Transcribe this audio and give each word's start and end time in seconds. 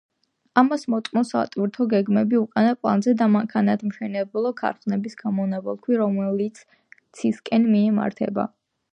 ამას 0.59 0.83
მოწმობს 0.91 1.31
სატვირთო 1.33 1.85
გემები 1.89 2.37
უკანა 2.39 2.71
პლანზე 2.85 3.13
და 3.19 3.27
მანქანათსამშენებლო 3.33 4.51
ქარხნების 4.61 5.17
გამონაბოლქვი, 5.19 5.99
რომელიც 6.03 6.63
ცისკენ 7.19 7.69
მიემართება. 7.75 8.47